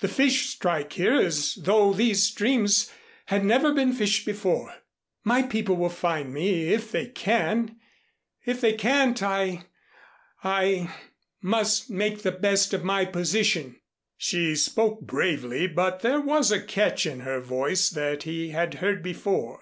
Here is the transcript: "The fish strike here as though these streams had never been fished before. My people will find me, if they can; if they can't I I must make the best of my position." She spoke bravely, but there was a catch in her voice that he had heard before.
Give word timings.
"The 0.00 0.08
fish 0.08 0.50
strike 0.50 0.92
here 0.92 1.14
as 1.18 1.54
though 1.54 1.94
these 1.94 2.22
streams 2.22 2.92
had 3.24 3.42
never 3.42 3.72
been 3.72 3.94
fished 3.94 4.26
before. 4.26 4.74
My 5.24 5.44
people 5.44 5.76
will 5.76 5.88
find 5.88 6.34
me, 6.34 6.68
if 6.74 6.92
they 6.92 7.06
can; 7.06 7.78
if 8.44 8.60
they 8.60 8.74
can't 8.74 9.22
I 9.22 9.64
I 10.44 10.94
must 11.40 11.88
make 11.88 12.20
the 12.20 12.32
best 12.32 12.74
of 12.74 12.84
my 12.84 13.06
position." 13.06 13.80
She 14.18 14.54
spoke 14.56 15.00
bravely, 15.00 15.66
but 15.68 16.00
there 16.00 16.20
was 16.20 16.52
a 16.52 16.60
catch 16.60 17.06
in 17.06 17.20
her 17.20 17.40
voice 17.40 17.88
that 17.88 18.24
he 18.24 18.50
had 18.50 18.74
heard 18.74 19.02
before. 19.02 19.58